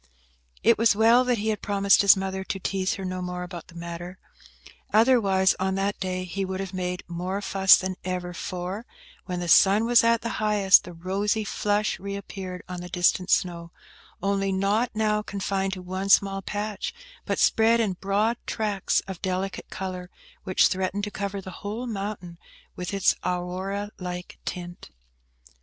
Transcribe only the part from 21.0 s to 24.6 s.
to cover the whole mountain with its Aurora like